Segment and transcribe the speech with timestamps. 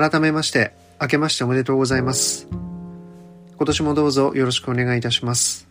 [0.00, 2.48] 改めまして、明けましておめでとうございます。
[3.56, 5.68] 今年もどうぞよろしくお願いいたします。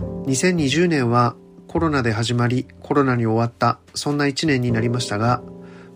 [0.00, 1.36] 2020年は
[1.68, 5.42] コロナで始まり、コロナに終わった、そんな一年になりましたが、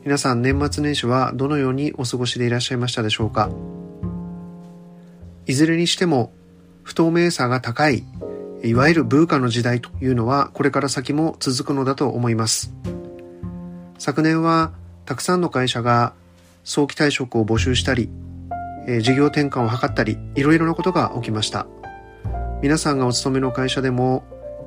[0.05, 3.51] 皆さん年末年始はどのようにお過ごしでいらっしゃいましたでしょうか？
[5.47, 6.33] いずれにしても
[6.83, 8.05] 不透明さが高い
[8.63, 12.73] いわゆるブーカの時代というのはこれから先も続くのだと思います
[13.99, 14.73] 昨年は
[15.05, 16.15] たくさんの会社が
[16.65, 18.11] 早期退職を募集したり、
[18.87, 21.69] え事業転換を図ったりいろいろなことが起きました
[22.63, 24.25] 皆さんがお勤めの会社でも、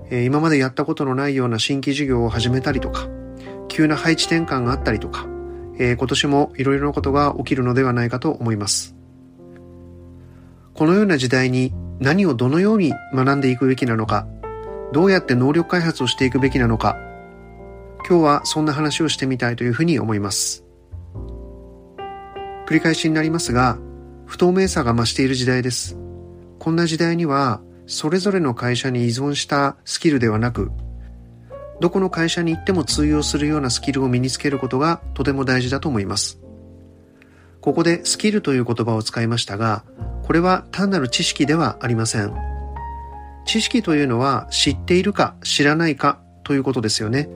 [0.09, 3.08] え今までやったことのないような新規事業を始めたりとか
[3.68, 5.27] 急な配置転換があったりとか、
[5.80, 8.96] え今年もいろいろなことが起きるのではないかと思います
[10.76, 14.27] このような時代に何をどのように学んでいくべきなのか、
[14.91, 16.98] どうやって能力開発をしていくべきなのか、
[18.07, 20.65] 今日はそんな話をしてみたいというふうに思います。
[22.66, 23.77] 繰り返しになりますが、
[24.26, 25.98] 不透明さが増している時代です。
[26.60, 30.71] こんな時代には、それぞれの会社に依存したスキルではなく、
[31.80, 36.40] どこの会社に行っても通用するようなスキルを身につけることがとても大事だと思います。
[37.62, 39.84] ここでスキルという言葉を使いましたが、
[40.24, 42.34] これは単なる知識ではありません。
[43.46, 47.30] 知識というのは知っているか知らないかということですよね。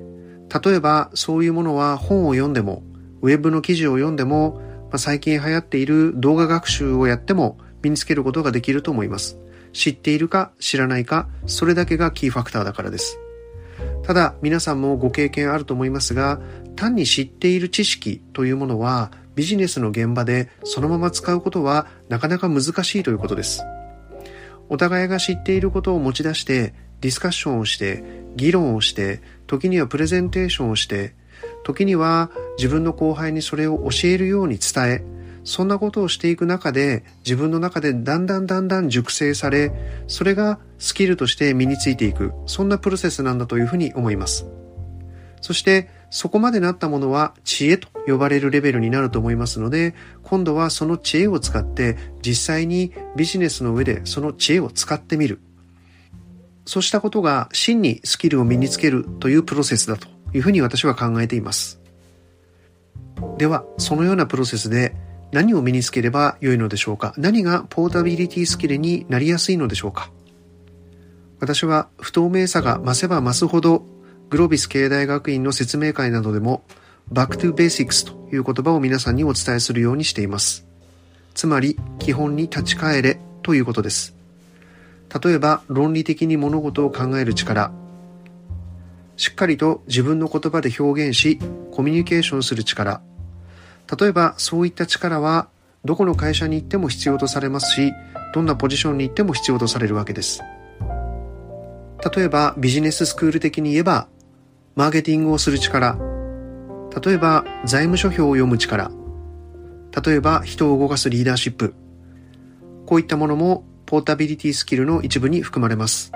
[0.64, 2.84] 例えばそういうものは本を読んでも、
[3.22, 9.38] ウェブの記事を読んでも、まあ、最近流行っている動画学習をやっても身につけることができると思います。
[9.72, 13.20] 知っているか知らないか、それだけがキーファクターだからです。
[14.04, 16.40] ただ皆さんもご経験あると思いますが、
[16.76, 23.64] 単に知っている知識というものはビジネスの現場でそのまま使うことはなかなか難しいということです。
[24.70, 28.04] お互いが知っていることを持ち出してディスカッションをして
[28.36, 31.14] 議論をして時にはプレゼンテーションをして
[31.64, 35.04] 時には自分の後輩にそれを教えるように伝え
[35.44, 39.72] そんなことをしていく中で自分の中でだんだんだんだん熟成され
[40.08, 44.45] それがスキルとして身についていくそんなプロセスなんだというふうに思います
[45.42, 55.39] そしてそこまでなったものは知恵と呼ばれるレベルになると思いますので、今度はその知恵を使って実際にビジネスの上でその知恵を使ってみる。
[56.66, 61.80] そうしたことが真にスキルを身につけるというプロセスだというふうに私は考えています。
[63.38, 64.95] では、そのようなプロセスで
[65.32, 67.14] 何を身につければよいのでしょうか？
[67.17, 70.10] 何がポータビリティスキルになりやすいのでしょうか？
[71.39, 73.86] 私は不透明さが増せば増すほど
[74.30, 76.64] グロービス経営大学院の説明会などでも、
[77.11, 80.68] Back to Basics という言葉を皆さんにお伝えするようにしています。
[81.34, 84.14] つまり、基本に立ち返れということです。
[85.23, 87.72] 例えば、論理的に物事を考える力、
[89.20, 91.40] しっかりと自分の言葉で表現し、
[91.72, 93.02] コミュニケーションする力。
[94.00, 95.50] 例えば、そういった力は、
[95.84, 97.92] どこの会社に行っても必要とされますし、
[98.34, 100.42] どんなポジションに行っても必要とされるわけです。
[102.16, 104.08] 例えば、ビジネススクール的に言えば、
[104.78, 105.98] マーケティングをする力、
[107.04, 108.90] 例えば財務諸表を読む力、
[110.02, 111.74] 例えば人を動かすリーダーシップ、
[112.86, 116.14] こういったものもポータビリティスキルの一部に含まれます。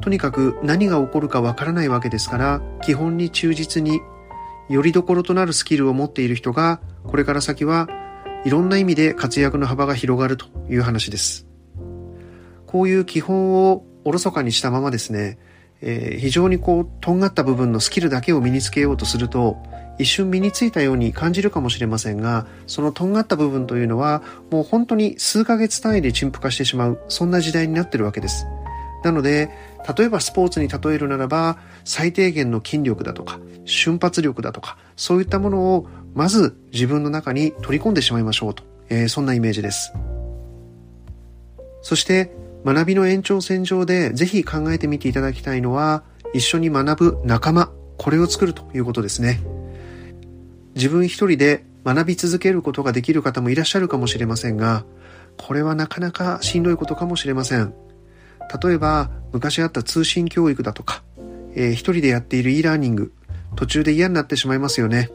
[0.00, 4.00] とにかく何が起こるかわからないわけですから、基本に忠実に、
[4.68, 7.88] よりどころとなるスキルを持っている人が、これから先は
[8.44, 11.46] いろんな意味で活躍の幅が広がるという話です。
[12.66, 15.38] こういう基本をおろそかにしたままですね、
[15.80, 19.56] えー、非常にこう、とんがった部分のスキルだけを身につけようとすると、
[19.98, 28.46] 一瞬身についたように感じるかもしれませんが、そのとんがった部分というのは、もう本当に数ヶ月単位で陳腐化してしまう、そんな時代になってるわけです。
[29.04, 29.50] なので、
[29.96, 39.92] 例えばスポーツに例えるならば、最低限の筋力だとか、瞬発力だとか、そういったものをまず自分の中に取り込んでしまいましょうと、えー、そんなイメージです。
[41.82, 42.32] そして、
[42.64, 46.02] 学びの延長線上でぜひ考えてみていただきたいのは、
[46.34, 49.40] 一緒に学ぶ仲間、これを作るということですね。
[50.74, 54.84] 自分一人で学び続けることができる方もいらっしゃるかもしれませんが、
[55.36, 57.72] これはなかなかしんどいことかもしれません。
[58.62, 61.02] 例えば、昔あった通信教育だとか、
[61.54, 63.12] えー、一人でやっている e ラーニング、
[63.56, 65.10] 途中で嫌になってしまいますよね。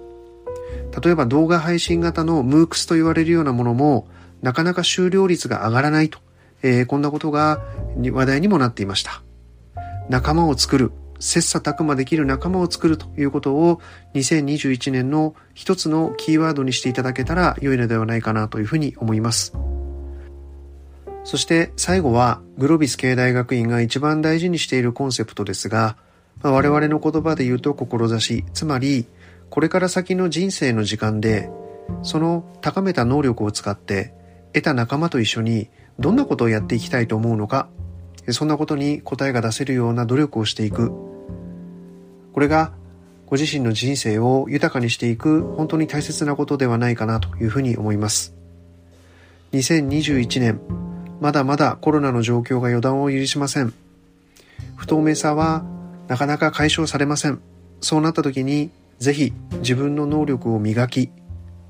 [1.03, 4.07] 例えば動画配信型の MOOCs と言われるようなものも、
[4.41, 6.19] なかなか終了率が上がらないと
[6.63, 7.61] えー、こんなことが
[7.97, 9.21] 話題にもなっていました。
[10.09, 13.79] 仲間を作る、切磋琢磨できる仲間を作るということを
[14.15, 19.53] 2021年の一つのキーワードにしていただけたら良いのではないかなというふうに思います。
[21.23, 25.97] そして最後はグロビス経大学院が一番大事にしているコンセプトですが、
[26.41, 29.06] まあ、我々の言葉で言うと志、つまり
[29.50, 31.50] これから先の人生の時間で
[32.03, 34.13] その高めた能力を使って
[34.53, 35.69] 得た仲間と一緒に
[36.00, 37.69] どんなことをやっていきたいと思うのか
[38.29, 40.91] そんなことに答えが出せるような努力をしていく。
[42.33, 42.74] これが
[43.25, 48.35] ご自身の人生を豊かにしていく本当に大切なことではないかなというふうに思います。
[49.53, 50.80] 2021年
[51.21, 53.73] まだまだコロナの状況が予断を許しません。
[54.75, 55.63] 不透明さは
[56.09, 57.39] なかなか解消されません。
[57.79, 58.69] そうなった時に
[59.00, 61.09] ぜひ自分の能力を磨き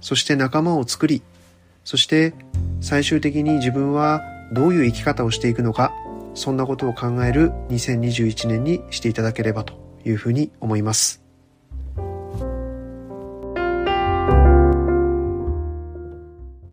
[0.01, 1.21] そして仲間を作り
[1.86, 2.33] そして
[2.81, 4.21] 最終的に自分は
[4.53, 5.94] どういう生き方をしていくのか
[6.33, 9.74] そんなことを考える2021年にしていただければと
[10.06, 11.21] いうふうに思います。